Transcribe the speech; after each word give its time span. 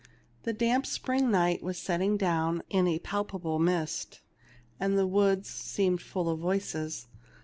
The 0.45 0.51
damp 0.53 0.87
spring 0.87 1.29
night 1.29 1.61
was 1.61 1.77
settling 1.77 2.17
down 2.17 2.63
in 2.71 2.87
a 2.87 2.97
palpable 2.97 3.59
mist, 3.59 4.19
and 4.79 4.97
the 4.97 5.05
woods 5.05 5.47
seemed 5.47 6.01
full 6.01 6.27
of 6.27 6.39
voices. 6.39 7.05